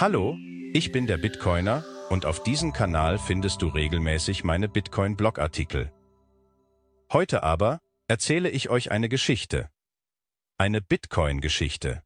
Hallo, 0.00 0.38
ich 0.74 0.92
bin 0.92 1.08
der 1.08 1.16
Bitcoiner 1.16 1.84
und 2.08 2.24
auf 2.24 2.44
diesem 2.44 2.72
Kanal 2.72 3.18
findest 3.18 3.62
du 3.62 3.66
regelmäßig 3.66 4.44
meine 4.44 4.68
Bitcoin-Blogartikel. 4.68 5.92
Heute 7.12 7.42
aber 7.42 7.80
erzähle 8.06 8.48
ich 8.48 8.70
euch 8.70 8.92
eine 8.92 9.08
Geschichte. 9.08 9.68
Eine 10.56 10.80
Bitcoin-Geschichte. 10.80 12.04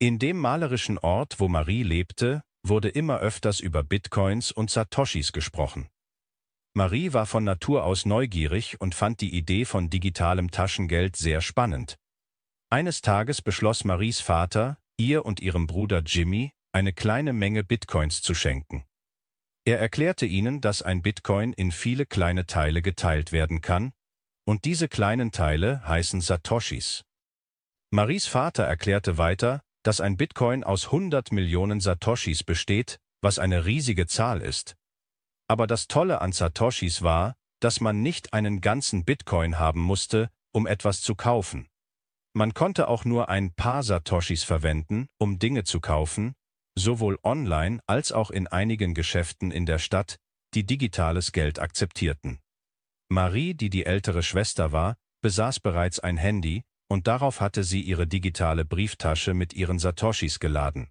In 0.00 0.18
dem 0.18 0.36
malerischen 0.36 0.98
Ort, 0.98 1.38
wo 1.38 1.46
Marie 1.46 1.84
lebte, 1.84 2.42
wurde 2.64 2.88
immer 2.88 3.20
öfters 3.20 3.60
über 3.60 3.84
Bitcoins 3.84 4.50
und 4.50 4.68
Satoshis 4.72 5.30
gesprochen. 5.30 5.88
Marie 6.74 7.12
war 7.12 7.26
von 7.26 7.44
Natur 7.44 7.84
aus 7.84 8.04
neugierig 8.04 8.80
und 8.80 8.96
fand 8.96 9.20
die 9.20 9.32
Idee 9.32 9.64
von 9.64 9.90
digitalem 9.90 10.50
Taschengeld 10.50 11.14
sehr 11.14 11.40
spannend. 11.40 11.98
Eines 12.68 13.00
Tages 13.00 13.42
beschloss 13.42 13.84
Maries 13.84 14.18
Vater, 14.18 14.78
ihr 14.96 15.24
und 15.24 15.38
ihrem 15.38 15.68
Bruder 15.68 16.02
Jimmy 16.04 16.55
eine 16.76 16.92
kleine 16.92 17.32
Menge 17.32 17.64
Bitcoins 17.64 18.20
zu 18.20 18.34
schenken. 18.34 18.84
Er 19.64 19.80
erklärte 19.80 20.26
ihnen, 20.26 20.60
dass 20.60 20.82
ein 20.82 21.00
Bitcoin 21.00 21.54
in 21.54 21.72
viele 21.72 22.04
kleine 22.04 22.44
Teile 22.44 22.82
geteilt 22.82 23.32
werden 23.32 23.62
kann, 23.62 23.94
und 24.44 24.66
diese 24.66 24.86
kleinen 24.86 25.32
Teile 25.32 25.88
heißen 25.88 26.20
Satoshis. 26.20 27.02
Maries 27.90 28.26
Vater 28.26 28.64
erklärte 28.64 29.16
weiter, 29.16 29.62
dass 29.84 30.02
ein 30.02 30.18
Bitcoin 30.18 30.64
aus 30.64 30.88
100 30.88 31.32
Millionen 31.32 31.80
Satoshis 31.80 32.44
besteht, 32.44 33.00
was 33.22 33.38
eine 33.38 33.64
riesige 33.64 34.06
Zahl 34.06 34.42
ist. 34.42 34.76
Aber 35.48 35.66
das 35.66 35.88
Tolle 35.88 36.20
an 36.20 36.32
Satoshis 36.32 37.00
war, 37.00 37.36
dass 37.58 37.80
man 37.80 38.02
nicht 38.02 38.34
einen 38.34 38.60
ganzen 38.60 39.06
Bitcoin 39.06 39.58
haben 39.58 39.80
musste, 39.80 40.28
um 40.52 40.66
etwas 40.66 41.00
zu 41.00 41.14
kaufen. 41.14 41.68
Man 42.34 42.52
konnte 42.52 42.88
auch 42.88 43.06
nur 43.06 43.30
ein 43.30 43.54
paar 43.54 43.82
Satoshis 43.82 44.44
verwenden, 44.44 45.08
um 45.16 45.38
Dinge 45.38 45.64
zu 45.64 45.80
kaufen, 45.80 46.34
sowohl 46.78 47.18
online 47.22 47.80
als 47.86 48.12
auch 48.12 48.30
in 48.30 48.46
einigen 48.46 48.94
Geschäften 48.94 49.50
in 49.50 49.66
der 49.66 49.78
Stadt, 49.78 50.16
die 50.54 50.64
digitales 50.64 51.32
Geld 51.32 51.58
akzeptierten. 51.58 52.40
Marie, 53.08 53.54
die 53.54 53.70
die 53.70 53.86
ältere 53.86 54.22
Schwester 54.22 54.72
war, 54.72 54.96
besaß 55.22 55.60
bereits 55.60 56.00
ein 56.00 56.16
Handy, 56.16 56.62
und 56.88 57.06
darauf 57.06 57.40
hatte 57.40 57.64
sie 57.64 57.80
ihre 57.80 58.06
digitale 58.06 58.64
Brieftasche 58.64 59.34
mit 59.34 59.54
ihren 59.54 59.78
Satoshis 59.78 60.38
geladen. 60.38 60.88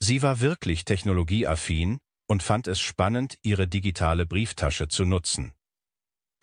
Sie 0.00 0.22
war 0.22 0.40
wirklich 0.40 0.84
technologieaffin 0.84 1.98
und 2.28 2.42
fand 2.42 2.66
es 2.66 2.80
spannend, 2.80 3.38
ihre 3.42 3.68
digitale 3.68 4.26
Brieftasche 4.26 4.88
zu 4.88 5.04
nutzen. 5.04 5.52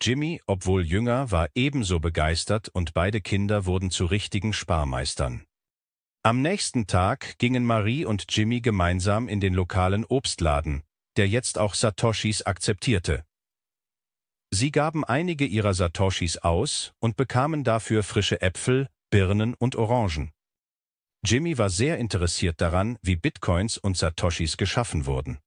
Jimmy, 0.02 0.40
obwohl 0.46 0.86
jünger, 0.86 1.30
war 1.30 1.48
ebenso 1.54 2.00
begeistert 2.00 2.68
und 2.68 2.94
beide 2.94 3.20
Kinder 3.20 3.66
wurden 3.66 3.90
zu 3.90 4.06
richtigen 4.06 4.52
Sparmeistern. 4.52 5.44
Am 6.22 6.42
nächsten 6.42 6.86
Tag 6.86 7.38
gingen 7.38 7.64
Marie 7.64 8.04
und 8.04 8.26
Jimmy 8.28 8.60
gemeinsam 8.60 9.26
in 9.26 9.40
den 9.40 9.54
lokalen 9.54 10.04
Obstladen, 10.04 10.82
der 11.16 11.26
jetzt 11.26 11.56
auch 11.56 11.72
Satoshis 11.72 12.42
akzeptierte. 12.42 13.24
Sie 14.50 14.70
gaben 14.70 15.02
einige 15.02 15.46
ihrer 15.46 15.72
Satoshis 15.72 16.36
aus 16.36 16.92
und 16.98 17.16
bekamen 17.16 17.64
dafür 17.64 18.02
frische 18.02 18.42
Äpfel, 18.42 18.90
Birnen 19.08 19.54
und 19.54 19.76
Orangen. 19.76 20.30
Jimmy 21.24 21.56
war 21.56 21.70
sehr 21.70 21.96
interessiert 21.96 22.60
daran, 22.60 22.98
wie 23.00 23.16
Bitcoins 23.16 23.78
und 23.78 23.96
Satoshis 23.96 24.58
geschaffen 24.58 25.06
wurden. 25.06 25.38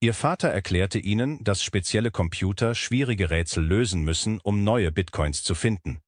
Ihr 0.00 0.14
Vater 0.14 0.48
erklärte 0.48 0.98
ihnen, 0.98 1.44
dass 1.44 1.62
spezielle 1.62 2.10
Computer 2.10 2.74
schwierige 2.74 3.30
Rätsel 3.30 3.64
lösen 3.64 4.02
müssen, 4.02 4.40
um 4.40 4.64
neue 4.64 4.90
Bitcoins 4.90 5.44
zu 5.44 5.54
finden. 5.54 6.00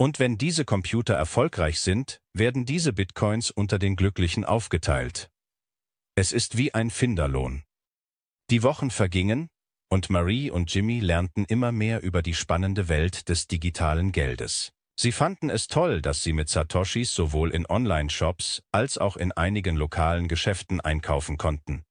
Und 0.00 0.18
wenn 0.18 0.38
diese 0.38 0.64
Computer 0.64 1.12
erfolgreich 1.12 1.78
sind, 1.78 2.22
werden 2.32 2.64
diese 2.64 2.94
Bitcoins 2.94 3.50
unter 3.50 3.78
den 3.78 3.96
Glücklichen 3.96 4.46
aufgeteilt. 4.46 5.30
Es 6.14 6.32
ist 6.32 6.56
wie 6.56 6.72
ein 6.72 6.88
Finderlohn. 6.88 7.64
Die 8.48 8.62
Wochen 8.62 8.90
vergingen, 8.90 9.50
und 9.90 10.08
Marie 10.08 10.50
und 10.50 10.72
Jimmy 10.72 11.00
lernten 11.00 11.44
immer 11.44 11.70
mehr 11.70 12.02
über 12.02 12.22
die 12.22 12.32
spannende 12.32 12.88
Welt 12.88 13.28
des 13.28 13.46
digitalen 13.46 14.10
Geldes. 14.10 14.72
Sie 14.98 15.12
fanden 15.12 15.50
es 15.50 15.68
toll, 15.68 16.00
dass 16.00 16.22
sie 16.22 16.32
mit 16.32 16.48
Satoshis 16.48 17.14
sowohl 17.14 17.50
in 17.50 17.66
Online-Shops 17.66 18.62
als 18.72 18.96
auch 18.96 19.18
in 19.18 19.32
einigen 19.32 19.76
lokalen 19.76 20.28
Geschäften 20.28 20.80
einkaufen 20.80 21.36
konnten. 21.36 21.84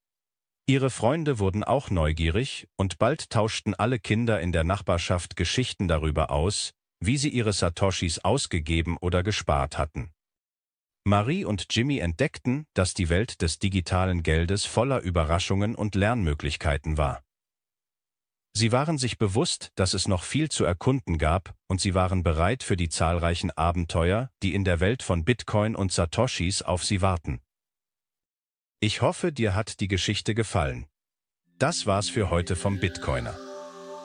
Ihre 0.66 0.90
Freunde 0.90 1.38
wurden 1.38 1.62
auch 1.62 1.90
neugierig, 1.90 2.66
und 2.74 2.98
bald 2.98 3.30
tauschten 3.30 3.76
alle 3.76 4.00
Kinder 4.00 4.40
in 4.40 4.50
der 4.50 4.64
Nachbarschaft 4.64 5.36
Geschichten 5.36 5.86
darüber 5.86 6.32
aus, 6.32 6.72
wie 7.00 7.16
sie 7.16 7.30
ihre 7.30 7.52
Satoshis 7.52 8.18
ausgegeben 8.20 8.96
oder 8.98 9.22
gespart 9.22 9.78
hatten. 9.78 10.12
Marie 11.04 11.44
und 11.44 11.66
Jimmy 11.70 11.98
entdeckten, 11.98 12.66
dass 12.74 12.92
die 12.92 13.08
Welt 13.08 13.40
des 13.40 13.58
digitalen 13.58 14.22
Geldes 14.22 14.66
voller 14.66 15.00
Überraschungen 15.00 15.74
und 15.74 15.94
Lernmöglichkeiten 15.94 16.98
war. 16.98 17.22
Sie 18.52 18.72
waren 18.72 18.98
sich 18.98 19.16
bewusst, 19.16 19.72
dass 19.76 19.94
es 19.94 20.08
noch 20.08 20.24
viel 20.24 20.50
zu 20.50 20.64
erkunden 20.64 21.18
gab, 21.18 21.54
und 21.68 21.80
sie 21.80 21.94
waren 21.94 22.22
bereit 22.22 22.62
für 22.62 22.76
die 22.76 22.88
zahlreichen 22.88 23.50
Abenteuer, 23.52 24.30
die 24.42 24.54
in 24.54 24.64
der 24.64 24.80
Welt 24.80 25.02
von 25.02 25.24
Bitcoin 25.24 25.76
und 25.76 25.92
Satoshis 25.92 26.62
auf 26.62 26.84
sie 26.84 27.00
warten. 27.00 27.40
Ich 28.80 29.02
hoffe, 29.02 29.32
dir 29.32 29.54
hat 29.54 29.80
die 29.80 29.88
Geschichte 29.88 30.34
gefallen. 30.34 30.86
Das 31.58 31.86
war's 31.86 32.08
für 32.08 32.30
heute 32.30 32.56
vom 32.56 32.80
Bitcoiner. 32.80 33.49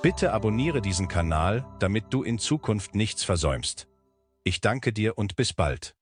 Bitte 0.05 0.33
abonniere 0.33 0.83
diesen 0.83 1.07
Kanal, 1.07 1.65
damit 1.79 2.13
du 2.13 2.21
in 2.21 2.37
Zukunft 2.37 2.93
nichts 2.93 3.23
versäumst. 3.23 3.87
Ich 4.43 4.61
danke 4.61 4.93
dir 4.93 5.17
und 5.17 5.35
bis 5.35 5.51
bald. 5.51 5.94